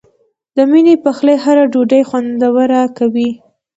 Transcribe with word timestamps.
د 0.55 0.57
مینې 0.71 0.95
پخلی 1.03 1.35
هره 1.43 1.63
ډوډۍ 1.71 2.01
خوندوره 2.09 2.81
کوي. 2.97 3.29